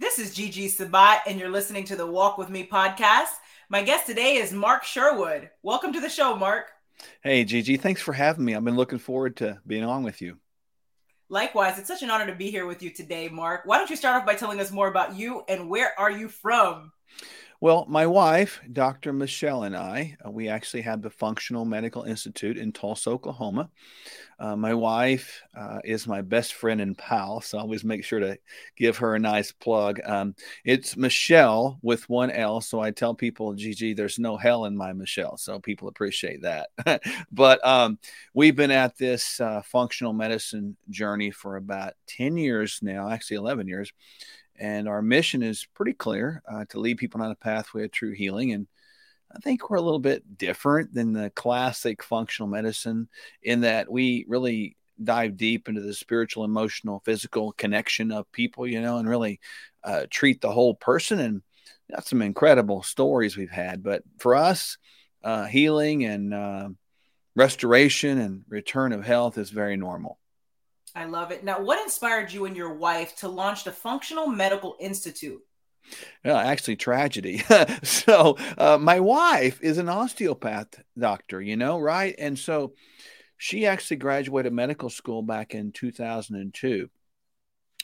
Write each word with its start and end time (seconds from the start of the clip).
This 0.00 0.20
is 0.20 0.32
Gigi 0.32 0.68
Sabat, 0.68 1.22
and 1.26 1.40
you're 1.40 1.50
listening 1.50 1.82
to 1.86 1.96
the 1.96 2.06
Walk 2.06 2.38
With 2.38 2.50
Me 2.50 2.64
podcast. 2.64 3.32
My 3.68 3.82
guest 3.82 4.06
today 4.06 4.36
is 4.36 4.52
Mark 4.52 4.84
Sherwood. 4.84 5.50
Welcome 5.64 5.92
to 5.92 6.00
the 6.00 6.08
show, 6.08 6.36
Mark. 6.36 6.70
Hey, 7.20 7.42
Gigi. 7.42 7.76
Thanks 7.76 8.00
for 8.00 8.12
having 8.12 8.44
me. 8.44 8.54
I've 8.54 8.64
been 8.64 8.76
looking 8.76 9.00
forward 9.00 9.38
to 9.38 9.58
being 9.66 9.82
on 9.82 10.04
with 10.04 10.22
you. 10.22 10.38
Likewise, 11.28 11.80
it's 11.80 11.88
such 11.88 12.04
an 12.04 12.10
honor 12.10 12.26
to 12.26 12.36
be 12.36 12.48
here 12.48 12.64
with 12.64 12.80
you 12.80 12.90
today, 12.90 13.28
Mark. 13.28 13.62
Why 13.64 13.76
don't 13.76 13.90
you 13.90 13.96
start 13.96 14.20
off 14.20 14.24
by 14.24 14.36
telling 14.36 14.60
us 14.60 14.70
more 14.70 14.86
about 14.86 15.16
you 15.16 15.42
and 15.48 15.68
where 15.68 15.98
are 15.98 16.12
you 16.12 16.28
from? 16.28 16.92
Well, 17.60 17.86
my 17.88 18.06
wife, 18.06 18.60
Dr. 18.72 19.12
Michele, 19.12 19.64
and 19.64 19.76
I, 19.76 20.16
uh, 20.24 20.30
we 20.30 20.48
actually 20.48 20.82
have 20.82 21.02
the 21.02 21.10
Functional 21.10 21.64
Medical 21.64 22.04
Institute 22.04 22.56
in 22.56 22.70
Tulsa, 22.70 23.10
Oklahoma. 23.10 23.68
Uh, 24.38 24.54
my 24.54 24.74
wife 24.74 25.42
uh, 25.56 25.80
is 25.84 26.06
my 26.06 26.22
best 26.22 26.54
friend 26.54 26.80
and 26.80 26.96
pal, 26.96 27.40
so 27.40 27.58
I 27.58 27.62
always 27.62 27.82
make 27.82 28.04
sure 28.04 28.20
to 28.20 28.38
give 28.76 28.98
her 28.98 29.16
a 29.16 29.18
nice 29.18 29.50
plug. 29.50 30.00
Um, 30.04 30.36
it's 30.64 30.96
Michele 30.96 31.80
with 31.82 32.08
one 32.08 32.30
L, 32.30 32.60
so 32.60 32.80
I 32.80 32.92
tell 32.92 33.12
people, 33.14 33.54
Gigi, 33.54 33.92
there's 33.92 34.20
no 34.20 34.36
hell 34.36 34.66
in 34.66 34.76
my 34.76 34.92
Michele, 34.92 35.36
so 35.36 35.58
people 35.58 35.88
appreciate 35.88 36.42
that. 36.42 36.68
but 37.32 37.64
um, 37.66 37.98
we've 38.34 38.56
been 38.56 38.70
at 38.70 38.96
this 38.98 39.40
uh, 39.40 39.62
functional 39.62 40.12
medicine 40.12 40.76
journey 40.90 41.32
for 41.32 41.56
about 41.56 41.94
10 42.06 42.36
years 42.36 42.78
now, 42.82 43.10
actually 43.10 43.38
11 43.38 43.66
years. 43.66 43.92
And 44.58 44.88
our 44.88 45.02
mission 45.02 45.42
is 45.42 45.66
pretty 45.74 45.92
clear 45.92 46.42
uh, 46.50 46.64
to 46.70 46.80
lead 46.80 46.98
people 46.98 47.22
on 47.22 47.30
a 47.30 47.36
pathway 47.36 47.84
of 47.84 47.92
true 47.92 48.12
healing. 48.12 48.52
And 48.52 48.66
I 49.34 49.38
think 49.38 49.68
we're 49.68 49.76
a 49.76 49.82
little 49.82 49.98
bit 50.00 50.38
different 50.38 50.94
than 50.94 51.12
the 51.12 51.30
classic 51.30 52.02
functional 52.02 52.48
medicine 52.48 53.08
in 53.42 53.60
that 53.60 53.90
we 53.90 54.24
really 54.28 54.76
dive 55.02 55.36
deep 55.36 55.68
into 55.68 55.80
the 55.80 55.94
spiritual, 55.94 56.44
emotional, 56.44 57.02
physical 57.04 57.52
connection 57.52 58.10
of 58.10 58.30
people, 58.32 58.66
you 58.66 58.80
know, 58.80 58.98
and 58.98 59.08
really 59.08 59.40
uh, 59.84 60.06
treat 60.10 60.40
the 60.40 60.50
whole 60.50 60.74
person. 60.74 61.20
And 61.20 61.42
that's 61.88 62.10
some 62.10 62.22
incredible 62.22 62.82
stories 62.82 63.36
we've 63.36 63.50
had. 63.50 63.82
But 63.82 64.02
for 64.18 64.34
us, 64.34 64.76
uh, 65.22 65.44
healing 65.44 66.04
and 66.04 66.34
uh, 66.34 66.68
restoration 67.36 68.18
and 68.18 68.44
return 68.48 68.92
of 68.92 69.04
health 69.04 69.38
is 69.38 69.50
very 69.50 69.76
normal. 69.76 70.18
I 70.94 71.04
love 71.04 71.30
it. 71.30 71.44
Now, 71.44 71.60
what 71.60 71.82
inspired 71.82 72.32
you 72.32 72.44
and 72.44 72.56
your 72.56 72.74
wife 72.74 73.16
to 73.16 73.28
launch 73.28 73.64
the 73.64 73.72
Functional 73.72 74.26
Medical 74.26 74.76
Institute? 74.80 75.40
Yeah, 76.24 76.38
actually, 76.38 76.76
tragedy. 76.76 77.38
so, 77.82 78.36
uh, 78.56 78.78
my 78.78 79.00
wife 79.00 79.60
is 79.62 79.78
an 79.78 79.88
osteopath 79.88 80.82
doctor, 80.98 81.40
you 81.40 81.56
know, 81.56 81.78
right? 81.78 82.14
And 82.18 82.38
so 82.38 82.74
she 83.36 83.66
actually 83.66 83.96
graduated 83.98 84.52
medical 84.52 84.90
school 84.90 85.22
back 85.22 85.54
in 85.54 85.72
2002. 85.72 86.90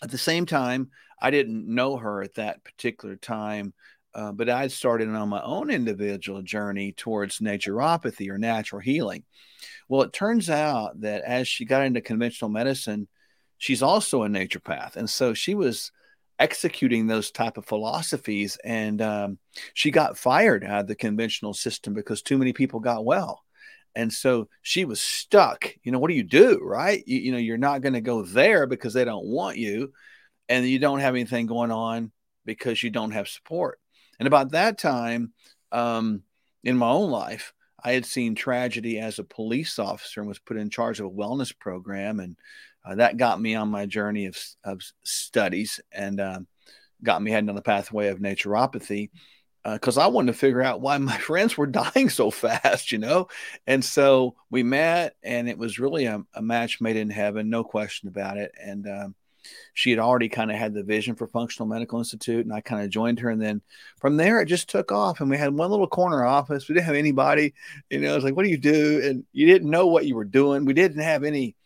At 0.03 0.11
the 0.11 0.19
same 0.19 0.45
time, 0.45 0.91
I 1.21 1.31
didn't 1.31 1.73
know 1.73 1.97
her 1.97 2.23
at 2.23 2.35
that 2.35 2.65
particular 2.65 3.17
time, 3.17 3.73
uh, 4.15 4.33
but 4.33 4.49
I'd 4.49 4.73
started 4.73 5.09
on 5.09 5.29
my 5.29 5.43
own 5.43 5.71
individual 5.71 6.43
journey 6.43 6.93
towards 6.93 7.39
naturopathy 7.39 8.29
or 8.31 8.39
natural 8.39 8.81
healing. 8.81 9.25
Well, 9.89 10.03
it 10.03 10.13
turns 10.13 10.51
out 10.51 11.01
that 11.01 11.23
as 11.23 11.49
she 11.49 11.65
got 11.65 11.85
into 11.85 12.01
conventional 12.01 12.51
medicine, 12.51 13.09
she's 13.59 13.83
also 13.83 14.23
a 14.23 14.29
naturopath, 14.29 14.97
and 14.97 15.09
so 15.09 15.35
she 15.35 15.55
was 15.55 15.91
executing 16.39 17.07
those 17.07 17.31
type 17.31 17.57
of 17.57 17.67
philosophies, 17.67 18.59
and 18.65 19.01
um, 19.01 19.39
she 19.73 19.91
got 19.91 20.19
fired 20.19 20.65
out 20.65 20.81
of 20.81 20.87
the 20.87 20.95
conventional 20.95 21.55
system 21.55 21.95
because 21.95 22.23
too 22.23 22.39
many 22.39 22.53
people 22.53 22.81
got 22.81 23.05
well. 23.05 23.43
And 23.97 24.13
so 24.13 24.49
she 24.63 24.85
was 24.85 25.01
stuck. 25.01 25.73
You 25.85 25.93
know, 25.93 26.01
what 26.01 26.09
do 26.09 26.15
you 26.15 26.25
do, 26.25 26.59
right? 26.61 27.03
You, 27.07 27.19
you 27.21 27.33
know, 27.33 27.39
you're 27.39 27.57
not 27.57 27.81
going 27.81 27.93
to 27.93 28.01
go 28.01 28.23
there 28.23 28.67
because 28.67 28.93
they 28.93 29.05
don't 29.05 29.27
want 29.27 29.57
you, 29.57 29.93
and 30.49 30.67
you 30.67 30.79
don't 30.79 31.01
have 31.01 31.15
anything 31.15 31.47
going 31.47 31.71
on 31.71 32.11
because 32.45 32.83
you 32.83 32.91
don't 32.91 33.13
have 33.13 33.29
support. 33.29 33.79
And 34.19 34.27
about 34.27 34.53
that 34.53 34.79
time, 34.79 35.33
um, 35.73 36.23
in 36.63 36.77
my 36.77 36.89
own 36.89 37.11
life, 37.11 37.53
I 37.83 37.93
had 37.93 38.07
seen 38.07 38.35
tragedy 38.35 38.99
as 38.99 39.19
a 39.19 39.25
police 39.25 39.79
officer 39.79 40.21
and 40.21 40.29
was 40.29 40.39
put 40.39 40.57
in 40.57 40.71
charge 40.71 41.01
of 41.01 41.07
a 41.07 41.11
wellness 41.11 41.57
program. 41.57 42.21
And 42.21 42.37
uh, 42.85 42.95
that 42.97 43.19
got 43.19 43.41
me 43.41 43.55
on 43.55 43.69
my 43.69 43.87
journey 43.87 44.27
of, 44.27 44.39
of 44.65 44.81
studies 45.03 45.81
and 45.93 46.21
uh, 46.21 46.41
got 47.03 47.23
me 47.23 47.31
heading 47.31 47.51
on 47.51 47.57
the 47.57 47.63
pathway 47.63 48.09
of 48.09 48.21
naturopathy 48.21 49.11
because 49.65 49.97
uh, 49.97 50.03
I 50.03 50.07
wanted 50.09 50.33
to 50.33 50.39
figure 50.39 50.63
out 50.63 50.81
why 50.81 50.97
my 50.99 51.17
friends 51.19 51.57
were 51.57 51.67
dying 51.67 52.09
so 52.09 52.31
fast, 52.31 52.93
you 52.93 52.99
know? 52.99 53.29
And 53.67 53.85
so 53.85 54.37
we 54.51 54.63
met, 54.63 55.17
and 55.23 55.49
it 55.49 55.59
was 55.59 55.79
really 55.79 56.07
a, 56.07 56.23
a 56.35 56.43
match 56.43 56.81
made 56.81 56.97
in 56.97 57.11
heaven, 57.11 57.51
no 57.51 57.65
question 57.65 58.09
about 58.09 58.37
it. 58.37 58.53
And 58.63 58.87
um, 58.87 59.15
she 59.73 59.91
had 59.91 59.99
already 59.99 60.29
kind 60.29 60.51
of 60.51 60.57
had 60.57 60.75
the 60.75 60.83
vision 60.83 61.15
for 61.15 61.27
Functional 61.27 61.69
Medical 61.69 61.99
Institute, 61.99 62.45
and 62.45 62.55
I 62.55 62.61
kind 62.61 62.83
of 62.83 62.91
joined 62.91 63.21
her. 63.21 63.31
And 63.31 63.41
then 63.41 63.63
from 64.01 64.17
there, 64.17 64.41
it 64.41 64.47
just 64.47 64.69
took 64.69 64.93
off. 64.93 65.21
And 65.21 65.31
we 65.31 65.37
had 65.37 65.55
one 65.55 65.71
little 65.71 65.87
corner 65.87 66.25
office. 66.25 66.69
We 66.69 66.75
didn't 66.75 66.87
have 66.87 66.97
anybody. 66.97 67.55
You 67.91 68.01
know, 68.01 68.13
I 68.13 68.15
was 68.15 68.25
like, 68.25 68.37
"What 68.37 68.45
do 68.45 68.51
you 68.51 68.59
do?" 68.59 69.01
And 69.05 69.25
you 69.33 69.47
didn't 69.47 69.71
know 69.71 69.87
what 69.87 70.07
you 70.07 70.15
were 70.15 70.25
doing. 70.25 70.65
We 70.65 70.75
didn't 70.75 71.03
have 71.03 71.25
any 71.25 71.57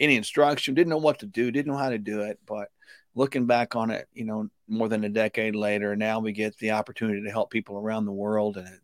any 0.00 0.16
instruction. 0.16 0.74
Didn't 0.74 0.90
know 0.90 0.98
what 0.98 1.20
to 1.20 1.26
do. 1.26 1.50
Didn't 1.50 1.72
know 1.72 1.78
how 1.78 1.90
to 1.90 1.98
do 1.98 2.22
it. 2.22 2.38
But 2.46 2.68
looking 3.14 3.46
back 3.46 3.74
on 3.76 3.90
it, 3.90 4.08
you 4.12 4.24
know, 4.24 4.48
more 4.68 4.88
than 4.88 5.04
a 5.04 5.08
decade 5.08 5.56
later, 5.56 5.96
now 5.96 6.20
we 6.20 6.32
get 6.32 6.56
the 6.58 6.72
opportunity 6.72 7.22
to 7.22 7.30
help 7.30 7.50
people 7.50 7.78
around 7.78 8.04
the 8.04 8.12
world. 8.12 8.56
And 8.58 8.80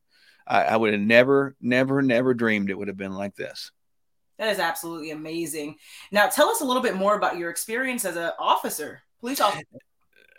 I, 0.47 0.63
I 0.63 0.77
would 0.77 0.93
have 0.93 1.03
never, 1.03 1.55
never, 1.61 2.03
never 2.03 2.35
dreamed 2.35 2.71
it 2.71 2.79
would 2.79 2.89
have 2.89 2.97
been 2.97 3.15
like 3.15 3.37
this. 3.37 3.71
That 4.43 4.51
is 4.51 4.59
absolutely 4.59 5.13
amazing. 5.13 5.77
Now, 6.11 6.27
tell 6.27 6.49
us 6.49 6.63
a 6.63 6.65
little 6.65 6.83
bit 6.83 6.97
more 6.97 7.15
about 7.17 7.39
your 7.39 7.49
experience 7.49 8.05
as 8.05 8.17
an 8.17 8.33
officer, 8.41 9.01
police 9.21 9.41
officer. 9.41 9.63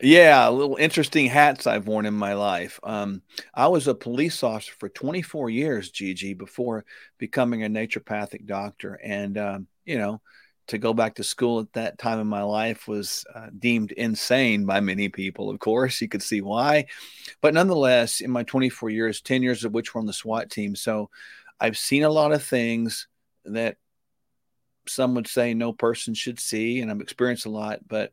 Yeah, 0.02 0.46
a 0.46 0.52
little 0.52 0.75
interesting 0.75 1.28
hats 1.28 1.68
I've 1.68 1.88
worn 1.88 2.06
in 2.06 2.13
my 2.13 2.34
life. 2.34 2.81
Um, 2.84 3.22
I 3.53 3.68
was 3.68 3.88
a 3.88 3.96
police 3.96 4.44
officer 4.44 4.74
for 4.78 4.90
24 4.90 5.50
years, 5.52 5.90
Gigi, 5.90 6.34
before 6.34 6.84
becoming 7.18 7.63
a 7.63 7.69
naturopathic 7.69 8.46
doctor. 8.46 9.00
And, 9.02 9.38
um, 9.38 9.68
you 9.86 9.97
know, 9.97 10.19
to 10.68 10.78
go 10.78 10.94
back 10.94 11.16
to 11.16 11.24
school 11.24 11.62
at 11.62 11.72
that 11.72 11.97
time 11.97 12.19
in 12.19 12.28
my 12.28 12.44
life 12.44 12.90
was 12.90 13.24
uh, 13.34 13.47
deemed 13.58 13.94
insane 13.94 14.66
by 14.66 14.81
many 14.81 15.08
people, 15.08 15.50
of 15.50 15.59
course. 15.59 16.02
You 16.02 16.09
could 16.09 16.24
see 16.24 16.42
why. 16.42 16.88
But 17.40 17.53
nonetheless, 17.53 18.19
in 18.19 18.31
my 18.31 18.44
24 18.44 18.90
years, 18.90 19.22
10 19.22 19.44
years 19.44 19.63
of 19.63 19.72
which 19.72 19.94
were 19.94 20.02
on 20.02 20.08
the 20.08 20.12
SWAT 20.12 20.50
team. 20.50 20.75
So 20.75 21.09
I've 21.58 21.78
seen 21.78 22.03
a 22.03 22.09
lot 22.09 22.34
of 22.34 22.44
things 22.44 23.08
that 23.46 23.78
some 24.88 25.16
would 25.16 25.28
say 25.28 25.54
no 25.54 25.74
person 25.74 26.14
should 26.14 26.40
see, 26.40 26.82
and 26.82 26.92
I've 26.92 27.02
experienced 27.02 27.46
a 27.46 27.50
lot, 27.50 27.80
but 27.88 28.12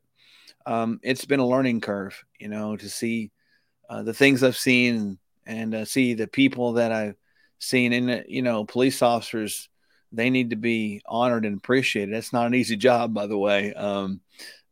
um, 0.65 0.99
it's 1.03 1.25
been 1.25 1.39
a 1.39 1.47
learning 1.47 1.81
curve, 1.81 2.23
you 2.39 2.47
know, 2.47 2.77
to 2.77 2.89
see 2.89 3.31
uh, 3.89 4.03
the 4.03 4.13
things 4.13 4.43
I've 4.43 4.57
seen 4.57 5.17
and 5.45 5.73
uh, 5.73 5.85
see 5.85 6.13
the 6.13 6.27
people 6.27 6.73
that 6.73 6.91
I've 6.91 7.15
seen. 7.59 7.93
And, 7.93 8.11
uh, 8.11 8.19
you 8.27 8.41
know, 8.41 8.65
police 8.65 9.01
officers, 9.01 9.69
they 10.11 10.29
need 10.29 10.51
to 10.51 10.55
be 10.55 11.01
honored 11.05 11.45
and 11.45 11.57
appreciated. 11.57 12.13
That's 12.13 12.33
not 12.33 12.47
an 12.47 12.55
easy 12.55 12.75
job, 12.75 13.13
by 13.13 13.27
the 13.27 13.37
way. 13.37 13.73
Um, 13.73 14.21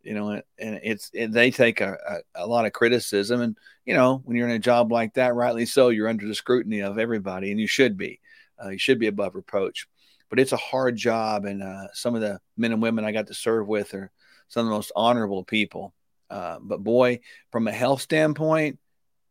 you 0.04 0.14
know, 0.14 0.42
and 0.58 0.80
it's 0.84 1.10
it, 1.14 1.32
they 1.32 1.52
take 1.52 1.82
a, 1.82 1.98
a, 2.36 2.44
a, 2.44 2.48
lot 2.48 2.66
of 2.66 2.74
criticism. 2.74 3.42
And, 3.42 3.58
you 3.86 3.94
know, 3.94 4.22
when 4.24 4.38
you're 4.38 4.48
in 4.48 4.56
a 4.56 4.60
job 4.60 4.92
like 4.92 5.16
that, 5.16 5.36
rightly 5.36 5.66
so, 5.66 5.90
you're 5.90 6.08
under 6.08 6.28
the 6.28 6.36
scrutiny 6.36 6.82
of 6.82 6.98
everybody, 6.98 7.52
and 7.52 7.60
you 7.60 7.68
should 7.68 7.98
be. 7.98 8.20
Uh, 8.64 8.70
you 8.70 8.78
should 8.78 9.00
be 9.00 9.08
above 9.08 9.36
reproach 9.36 9.88
but 10.30 10.40
it's 10.40 10.52
a 10.52 10.58
hard 10.58 10.96
job. 10.96 11.46
And 11.46 11.64
uh, 11.64 11.88
some 11.94 12.16
of 12.16 12.22
the 12.22 12.40
men 12.58 12.72
and 12.72 12.82
women 12.82 13.06
I 13.06 13.12
got 13.12 13.28
to 13.28 13.34
serve 13.34 13.68
with 13.68 13.94
are 13.94 14.12
some 14.48 14.62
of 14.62 14.70
the 14.70 14.76
most 14.76 14.92
honorable 14.96 15.44
people. 15.44 15.94
Uh, 16.30 16.60
but 16.62 16.84
boy, 16.84 17.20
from 17.52 17.68
a 17.68 17.72
health 17.72 18.02
standpoint, 18.02 18.80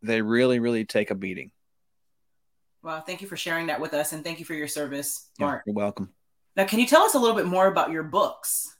they 0.02 0.22
really, 0.22 0.58
really 0.58 0.84
take 0.84 1.10
a 1.10 1.14
beating. 1.14 1.50
Well, 2.82 3.00
thank 3.00 3.20
you 3.20 3.28
for 3.28 3.36
sharing 3.36 3.66
that 3.66 3.80
with 3.80 3.92
us, 3.94 4.12
and 4.12 4.22
thank 4.22 4.38
you 4.38 4.44
for 4.44 4.54
your 4.54 4.68
service, 4.68 5.28
Mark. 5.38 5.62
Yeah, 5.66 5.72
you're 5.72 5.76
welcome. 5.76 6.10
Now, 6.56 6.64
can 6.64 6.78
you 6.78 6.86
tell 6.86 7.02
us 7.02 7.14
a 7.14 7.18
little 7.18 7.36
bit 7.36 7.46
more 7.46 7.66
about 7.66 7.90
your 7.90 8.04
books? 8.04 8.76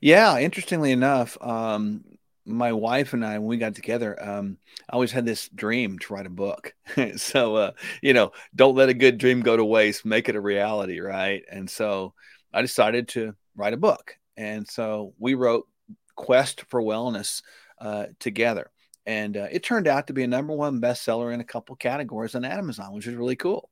Yeah, 0.00 0.38
interestingly 0.38 0.92
enough, 0.92 1.36
um, 1.40 2.04
my 2.48 2.72
wife 2.72 3.12
and 3.12 3.24
I, 3.24 3.38
when 3.38 3.48
we 3.48 3.56
got 3.58 3.74
together, 3.74 4.16
um, 4.22 4.58
I 4.88 4.94
always 4.94 5.12
had 5.12 5.26
this 5.26 5.48
dream 5.48 5.98
to 6.00 6.14
write 6.14 6.26
a 6.26 6.30
book. 6.30 6.74
so, 7.16 7.56
uh, 7.56 7.72
you 8.02 8.14
know, 8.14 8.32
don't 8.54 8.74
let 8.74 8.88
a 8.88 8.94
good 8.94 9.18
dream 9.18 9.40
go 9.40 9.56
to 9.56 9.64
waste. 9.64 10.04
Make 10.04 10.28
it 10.28 10.36
a 10.36 10.40
reality, 10.40 11.00
right? 11.00 11.42
And 11.50 11.68
so, 11.68 12.14
I 12.52 12.62
decided 12.62 13.08
to 13.08 13.34
write 13.56 13.74
a 13.74 13.78
book, 13.78 14.16
and 14.36 14.66
so 14.66 15.12
we 15.18 15.34
wrote 15.34 15.66
"Quest 16.16 16.62
for 16.68 16.80
Wellness" 16.80 17.42
uh, 17.78 18.06
together, 18.18 18.70
and 19.04 19.36
uh, 19.36 19.48
it 19.50 19.62
turned 19.62 19.86
out 19.86 20.06
to 20.06 20.12
be 20.12 20.22
a 20.22 20.28
number 20.28 20.54
one 20.54 20.80
bestseller 20.80 21.32
in 21.32 21.40
a 21.40 21.44
couple 21.44 21.76
categories 21.76 22.34
on 22.34 22.44
Amazon, 22.44 22.94
which 22.94 23.06
is 23.06 23.14
really 23.14 23.36
cool. 23.36 23.70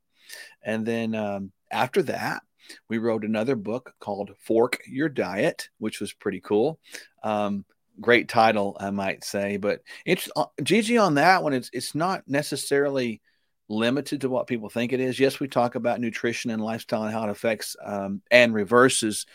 And 0.62 0.84
then 0.84 1.14
um, 1.14 1.52
after 1.70 2.02
that, 2.02 2.42
we 2.88 2.98
wrote 2.98 3.24
another 3.24 3.56
book 3.56 3.94
called 4.00 4.32
Fork 4.40 4.80
Your 4.86 5.08
Diet, 5.08 5.68
which 5.78 6.00
was 6.00 6.12
pretty 6.12 6.40
cool. 6.40 6.78
Um, 7.22 7.64
great 8.00 8.28
title, 8.28 8.76
I 8.78 8.90
might 8.90 9.24
say. 9.24 9.56
But 9.56 9.80
it's 10.04 10.28
uh, 10.36 10.46
Gigi 10.62 10.98
on 10.98 11.14
that 11.14 11.42
one. 11.42 11.52
It's 11.52 11.70
it's 11.72 11.94
not 11.94 12.22
necessarily 12.26 13.20
limited 13.68 14.20
to 14.20 14.28
what 14.28 14.46
people 14.46 14.68
think 14.68 14.92
it 14.92 15.00
is. 15.00 15.18
Yes, 15.18 15.40
we 15.40 15.48
talk 15.48 15.74
about 15.74 16.00
nutrition 16.00 16.50
and 16.50 16.62
lifestyle 16.62 17.04
and 17.04 17.12
how 17.12 17.24
it 17.24 17.30
affects 17.30 17.76
um, 17.84 18.22
and 18.30 18.54
reverses 18.54 19.26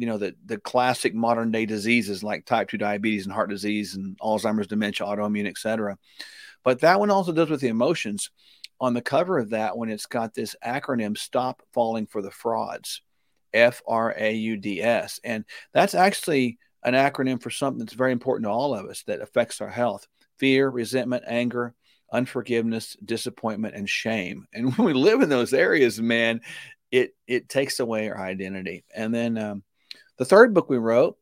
you 0.00 0.06
know, 0.06 0.16
the, 0.16 0.34
the 0.46 0.56
classic 0.56 1.14
modern 1.14 1.50
day 1.50 1.66
diseases 1.66 2.22
like 2.22 2.46
type 2.46 2.70
2 2.70 2.78
diabetes 2.78 3.26
and 3.26 3.34
heart 3.34 3.50
disease 3.50 3.94
and 3.94 4.18
Alzheimer's, 4.18 4.66
dementia, 4.66 5.06
autoimmune, 5.06 5.46
etc. 5.46 5.98
But 6.64 6.80
that 6.80 6.98
one 6.98 7.10
also 7.10 7.32
deals 7.32 7.50
with 7.50 7.60
the 7.60 7.68
emotions. 7.68 8.30
On 8.80 8.94
the 8.94 9.02
cover 9.02 9.38
of 9.38 9.50
that 9.50 9.76
one, 9.76 9.90
it's 9.90 10.06
got 10.06 10.32
this 10.32 10.56
acronym 10.64 11.18
Stop 11.18 11.62
Falling 11.74 12.06
for 12.06 12.22
the 12.22 12.30
Frauds, 12.30 13.02
F 13.52 13.82
R 13.86 14.14
A 14.16 14.32
U 14.32 14.56
D 14.56 14.82
S. 14.82 15.20
And 15.22 15.44
that's 15.74 15.94
actually 15.94 16.58
an 16.82 16.94
acronym 16.94 17.42
for 17.42 17.50
something 17.50 17.78
that's 17.78 17.94
very 17.94 18.12
important 18.12 18.46
to 18.46 18.50
all 18.50 18.74
of 18.74 18.86
us 18.86 19.02
that 19.04 19.20
affects 19.20 19.60
our 19.60 19.68
health 19.68 20.06
fear, 20.38 20.70
resentment, 20.70 21.22
anger, 21.26 21.74
unforgiveness, 22.12 22.96
disappointment, 23.04 23.74
and 23.74 23.88
shame. 23.88 24.46
And 24.52 24.74
when 24.76 24.86
we 24.86 24.94
live 24.94 25.20
in 25.20 25.28
those 25.28 25.52
areas, 25.52 26.00
man, 26.00 26.40
it 26.90 27.14
it 27.26 27.48
takes 27.48 27.80
away 27.80 28.08
our 28.08 28.20
identity. 28.20 28.84
And 28.94 29.14
then 29.14 29.38
um, 29.38 29.62
the 30.16 30.24
third 30.24 30.54
book 30.54 30.68
we 30.68 30.78
wrote 30.78 31.16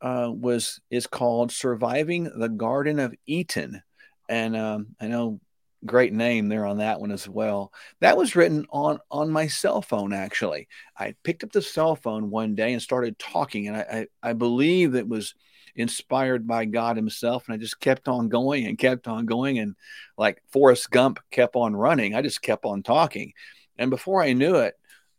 uh, 0.00 0.30
was 0.32 0.80
is 0.90 1.06
called 1.06 1.52
"Surviving 1.52 2.24
the 2.24 2.48
Garden 2.48 2.98
of 2.98 3.14
Eatin'," 3.26 3.82
and 4.28 4.56
um, 4.56 4.88
I 5.00 5.06
know 5.06 5.40
great 5.86 6.12
name 6.12 6.48
there 6.48 6.66
on 6.66 6.78
that 6.78 7.00
one 7.00 7.10
as 7.10 7.28
well. 7.28 7.72
That 8.00 8.16
was 8.16 8.36
written 8.36 8.66
on 8.70 8.98
on 9.10 9.30
my 9.30 9.46
cell 9.46 9.82
phone. 9.82 10.12
Actually, 10.12 10.68
I 10.96 11.14
picked 11.22 11.44
up 11.44 11.52
the 11.52 11.62
cell 11.62 11.96
phone 11.96 12.30
one 12.30 12.54
day 12.54 12.72
and 12.72 12.82
started 12.82 13.18
talking, 13.18 13.68
and 13.68 13.76
I 13.76 14.06
I, 14.22 14.30
I 14.30 14.32
believe 14.32 14.94
it 14.94 15.08
was 15.08 15.34
inspired 15.76 16.46
by 16.46 16.64
God 16.64 16.96
Himself. 16.96 17.46
And 17.46 17.54
I 17.54 17.58
just 17.58 17.80
kept 17.80 18.08
on 18.08 18.28
going 18.28 18.66
and 18.66 18.78
kept 18.78 19.08
on 19.08 19.26
going. 19.26 19.58
And 19.58 19.74
like 20.16 20.42
Forrest 20.50 20.90
Gump 20.90 21.20
kept 21.30 21.56
on 21.56 21.74
running, 21.74 22.14
I 22.14 22.22
just 22.22 22.42
kept 22.42 22.64
on 22.64 22.82
talking. 22.82 23.32
And 23.78 23.90
before 23.90 24.22
I 24.22 24.32
knew 24.32 24.56
it, 24.56 24.74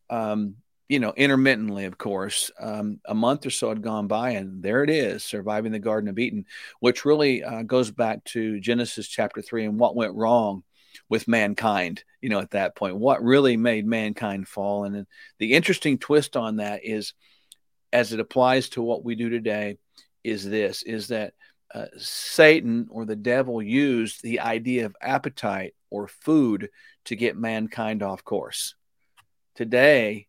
um, 0.10 0.56
you 0.88 1.00
know, 1.00 1.14
intermittently, 1.16 1.86
of 1.86 1.98
course, 1.98 2.52
um, 2.60 3.00
a 3.06 3.16
month 3.16 3.46
or 3.46 3.50
so 3.50 3.70
had 3.70 3.82
gone 3.82 4.08
by, 4.08 4.32
and 4.32 4.62
there 4.62 4.84
it 4.84 4.90
is, 4.90 5.24
surviving 5.24 5.72
the 5.72 5.80
Garden 5.80 6.10
of 6.10 6.20
Eatin', 6.20 6.46
which 6.80 7.06
really 7.06 7.44
uh, 7.44 7.64
goes 7.64 7.90
back 7.90 8.24
to 8.26 8.60
Genesis 8.60 9.08
chapter 9.08 9.42
three 9.42 9.66
and 9.66 9.80
what 9.80 9.96
went 9.96 10.14
wrong 10.14 10.64
with 11.10 11.28
mankind. 11.28 12.04
You 12.22 12.30
know, 12.30 12.40
at 12.40 12.52
that 12.52 12.76
point, 12.76 12.98
what 12.98 13.24
really 13.24 13.58
made 13.58 13.88
mankind 13.88 14.48
fall, 14.48 14.84
and 14.84 15.08
the 15.40 15.54
interesting 15.54 15.98
twist 15.98 16.38
on 16.38 16.58
that 16.58 16.86
is, 16.86 17.14
as 17.92 18.14
it 18.14 18.20
applies 18.20 18.70
to 18.70 18.84
what 18.84 19.04
we 19.04 19.16
do 19.16 19.30
today, 19.30 19.78
is 20.24 20.48
this: 20.48 20.84
is 20.84 21.08
that 21.08 21.34
uh, 21.74 21.88
Satan 21.98 22.88
or 22.92 23.06
the 23.06 23.16
devil 23.16 23.60
used 23.60 24.22
the 24.22 24.42
idea 24.42 24.86
of 24.86 24.96
appetite 25.02 25.74
or 25.90 26.08
food 26.08 26.70
to 27.06 27.16
get 27.16 27.36
mankind 27.38 28.04
off 28.04 28.24
course. 28.24 28.76
Today, 29.56 30.28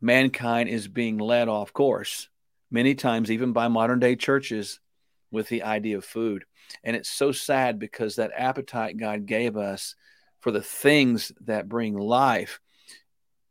mankind 0.00 0.68
is 0.68 0.88
being 0.88 1.18
led 1.18 1.48
off 1.48 1.72
course, 1.72 2.28
many 2.70 2.94
times 2.94 3.30
even 3.30 3.52
by 3.52 3.68
modern 3.68 4.00
day 4.00 4.16
churches, 4.16 4.80
with 5.30 5.48
the 5.48 5.62
idea 5.62 5.96
of 5.96 6.04
food. 6.04 6.44
And 6.82 6.96
it's 6.96 7.10
so 7.10 7.32
sad 7.32 7.78
because 7.78 8.16
that 8.16 8.32
appetite 8.36 8.96
God 8.96 9.26
gave 9.26 9.56
us 9.56 9.94
for 10.40 10.50
the 10.50 10.62
things 10.62 11.32
that 11.42 11.68
bring 11.68 11.96
life, 11.96 12.60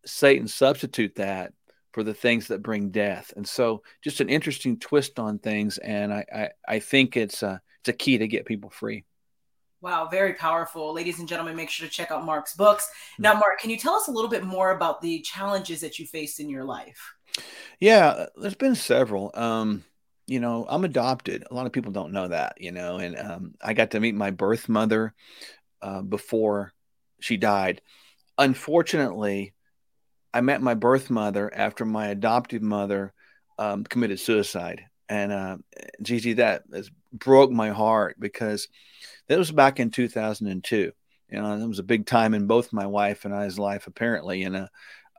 Satan 0.05 0.47
substitute 0.47 1.15
that 1.15 1.53
for 1.93 2.03
the 2.03 2.13
things 2.13 2.47
that 2.47 2.63
bring 2.63 2.89
death. 2.89 3.33
And 3.35 3.47
so 3.47 3.83
just 4.03 4.21
an 4.21 4.29
interesting 4.29 4.77
twist 4.77 5.19
on 5.19 5.39
things. 5.39 5.77
And 5.77 6.13
I, 6.13 6.25
I, 6.33 6.49
I 6.67 6.79
think 6.79 7.17
it's 7.17 7.43
a, 7.43 7.61
it's 7.81 7.89
a 7.89 7.93
key 7.93 8.17
to 8.17 8.27
get 8.27 8.45
people 8.45 8.69
free. 8.69 9.05
Wow, 9.81 10.09
very 10.11 10.33
powerful. 10.33 10.93
Ladies 10.93 11.19
and 11.19 11.27
gentlemen, 11.27 11.55
make 11.55 11.69
sure 11.69 11.87
to 11.87 11.93
check 11.93 12.11
out 12.11 12.25
Mark's 12.25 12.53
books. 12.53 12.89
Now, 13.17 13.33
Mark, 13.33 13.59
can 13.61 13.69
you 13.69 13.77
tell 13.77 13.93
us 13.93 14.09
a 14.09 14.11
little 14.11 14.29
bit 14.29 14.43
more 14.43 14.71
about 14.71 15.01
the 15.01 15.21
challenges 15.21 15.79
that 15.81 15.99
you 15.99 16.05
faced 16.05 16.41
in 16.41 16.49
your 16.49 16.65
life? 16.65 17.13
Yeah, 17.79 18.25
there's 18.35 18.55
been 18.55 18.75
several. 18.75 19.31
Um, 19.33 19.85
you 20.27 20.41
know, 20.41 20.65
I'm 20.67 20.83
adopted. 20.83 21.45
A 21.49 21.53
lot 21.53 21.65
of 21.65 21.71
people 21.71 21.93
don't 21.93 22.11
know 22.11 22.27
that, 22.27 22.57
you 22.59 22.71
know, 22.71 22.97
and 22.97 23.17
um, 23.17 23.53
I 23.61 23.73
got 23.73 23.91
to 23.91 24.01
meet 24.01 24.15
my 24.15 24.31
birth 24.31 24.67
mother 24.67 25.13
uh, 25.81 26.01
before 26.01 26.73
she 27.21 27.37
died. 27.37 27.81
Unfortunately, 28.37 29.53
I 30.33 30.41
met 30.41 30.61
my 30.61 30.73
birth 30.73 31.09
mother 31.09 31.51
after 31.53 31.85
my 31.85 32.07
adoptive 32.07 32.61
mother 32.61 33.13
um, 33.57 33.85
committed 33.85 34.19
suicide. 34.19 34.83
And 35.07 35.31
uh, 35.31 35.57
Gigi, 36.01 36.33
that 36.33 36.63
has 36.71 36.91
broke 37.11 37.51
my 37.51 37.69
heart 37.69 38.17
because 38.19 38.67
that 39.27 39.37
was 39.37 39.51
back 39.51 39.79
in 39.79 39.91
2002. 39.91 40.91
You 41.31 41.41
know, 41.41 41.53
it 41.53 41.67
was 41.67 41.79
a 41.79 41.83
big 41.83 42.05
time 42.05 42.33
in 42.33 42.47
both 42.47 42.73
my 42.73 42.87
wife 42.87 43.25
and 43.25 43.33
I's 43.33 43.59
life, 43.59 43.87
apparently. 43.87 44.43
And, 44.43 44.55
uh, 44.55 44.67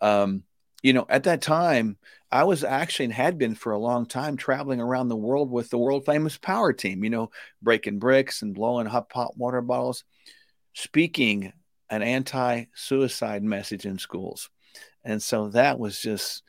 um, 0.03 0.43
you 0.83 0.93
know, 0.93 1.07
at 1.09 1.25
that 1.25 1.43
time, 1.43 1.97
I 2.33 2.45
was 2.45 2.65
actually 2.65 3.07
and 3.07 3.15
had 3.15 3.39
been 3.39 3.55
for 3.55 3.73
a 3.73 3.79
long 3.79 4.07
time 4.07 4.37
traveling 4.37 4.81
around 4.81 5.09
the 5.09 5.17
world 5.17 5.51
with 5.51 5.71
the 5.71 5.79
world 5.79 6.07
famous 6.07 6.39
power 6.39 6.73
team, 6.73 7.05
you 7.05 7.11
know, 7.11 7.31
breaking 7.63 7.99
bricks 7.99 8.43
and 8.43 8.55
blowing 8.55 8.87
hot 8.87 9.09
pot 9.09 9.37
water 9.37 9.61
bottles, 9.61 10.05
speaking 10.73 11.53
an 11.91 12.03
anti 12.03 12.65
suicide 12.75 13.43
message 13.43 13.85
in 13.85 13.99
schools. 13.99 14.49
And 15.05 15.23
so 15.23 15.49
that 15.51 15.79
was 15.79 16.01
just 16.01 16.43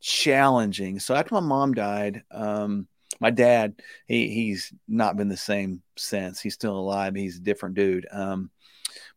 challenging. 0.00 0.98
So 0.98 1.14
after 1.14 1.34
my 1.34 1.40
mom 1.40 1.74
died, 1.74 2.22
um, 2.30 2.88
my 3.22 3.30
dad, 3.30 3.80
he 4.06 4.28
he's 4.28 4.72
not 4.88 5.16
been 5.16 5.28
the 5.28 5.36
same 5.36 5.80
since. 5.96 6.40
He's 6.40 6.54
still 6.54 6.76
alive. 6.76 7.14
He's 7.14 7.36
a 7.36 7.42
different 7.42 7.76
dude. 7.76 8.06
Um, 8.10 8.50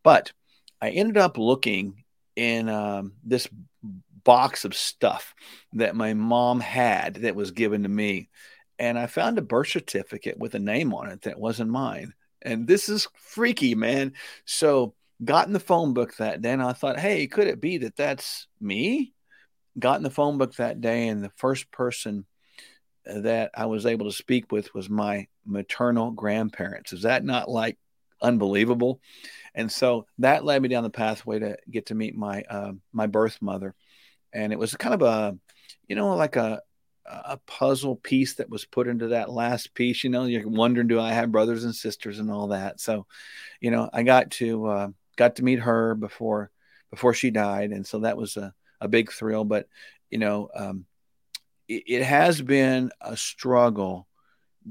but 0.04 0.32
I 0.80 0.92
ended 0.92 1.18
up 1.18 1.40
looking 1.40 2.04
in 2.36 2.70
um, 2.70 3.14
this 3.24 3.50
box 4.24 4.64
of 4.64 4.76
stuff 4.76 5.34
that 5.74 5.96
my 5.96 6.14
mom 6.14 6.60
had 6.60 7.16
that 7.16 7.36
was 7.36 7.50
given 7.50 7.82
to 7.82 7.90
me, 7.90 8.30
and 8.78 9.00
I 9.00 9.08
found 9.08 9.40
a 9.40 9.42
birth 9.42 9.70
certificate 9.70 10.38
with 10.38 10.54
a 10.54 10.60
name 10.60 10.94
on 10.94 11.10
it 11.10 11.24
that 11.24 11.40
wasn't 11.40 11.72
mine. 11.72 12.14
And 12.44 12.68
this 12.68 12.90
is 12.90 13.08
freaky, 13.16 13.74
man. 13.74 14.14
So 14.46 14.94
got 15.24 15.48
in 15.48 15.54
the 15.54 15.60
phone 15.60 15.96
book 15.96 16.16
that 16.18 16.44
day 16.44 16.52
and 16.52 16.62
I 16.62 16.74
thought, 16.74 17.00
hey, 17.00 17.26
could 17.26 17.48
it 17.48 17.60
be 17.60 17.80
that 17.80 17.96
that's 17.96 18.46
me? 18.62 19.14
Got 19.80 19.98
in 19.98 20.04
the 20.04 20.12
phone 20.12 20.38
book 20.38 20.54
that 20.56 20.80
day, 20.80 21.08
and 21.08 21.24
the 21.24 21.32
first 21.38 21.72
person 21.72 22.26
that 23.06 23.52
I 23.54 23.66
was 23.66 23.86
able 23.86 24.06
to 24.08 24.16
speak 24.16 24.52
with 24.52 24.74
was 24.74 24.90
my 24.90 25.28
maternal 25.46 26.12
grandparents. 26.12 26.94
Is 26.94 27.04
that 27.04 27.24
not 27.24 27.50
like 27.50 27.78
unbelievable? 28.22 29.00
And 29.54 29.72
so 29.72 30.08
that 30.20 30.44
led 30.46 30.62
me 30.62 30.70
down 30.70 30.84
the 30.84 30.90
pathway 30.90 31.40
to 31.40 31.58
get 31.70 31.88
to 31.88 31.96
meet 31.96 32.16
my 32.16 32.44
uh, 32.50 32.74
my 32.92 33.08
birth 33.08 33.42
mother, 33.42 33.76
and 34.34 34.52
it 34.52 34.60
was 34.60 34.76
kind 34.76 34.94
of 34.94 35.02
a, 35.02 35.38
you 35.88 35.96
know, 35.96 36.16
like 36.16 36.36
a 36.36 36.62
a 37.06 37.38
puzzle 37.46 37.96
piece 37.96 38.36
that 38.36 38.50
was 38.50 38.66
put 38.66 38.88
into 38.88 39.10
that 39.10 39.30
last 39.30 39.74
piece. 39.76 40.04
You 40.04 40.10
know, 40.10 40.26
you're 40.26 40.48
wondering, 40.48 40.88
do 40.88 41.00
I 41.00 41.12
have 41.14 41.32
brothers 41.32 41.64
and 41.64 41.76
sisters 41.76 42.20
and 42.20 42.32
all 42.32 42.48
that? 42.48 42.80
So, 42.80 43.06
you 43.62 43.70
know, 43.70 43.90
I 43.94 44.04
got 44.04 44.32
to 44.32 44.66
uh, 44.66 44.88
got 45.16 45.36
to 45.36 45.44
meet 45.44 45.60
her 45.60 45.96
before 45.96 46.52
before 46.90 47.14
she 47.14 47.32
died, 47.32 47.72
and 47.72 47.86
so 47.86 48.00
that 48.00 48.18
was 48.18 48.38
a, 48.38 48.54
a 48.82 48.88
big 48.88 49.12
thrill. 49.12 49.44
But 49.44 49.68
you 50.10 50.18
know, 50.18 50.50
um, 50.56 50.86
it, 51.68 52.04
has 52.04 52.42
been 52.42 52.92
a 53.02 53.18
struggle 53.18 54.08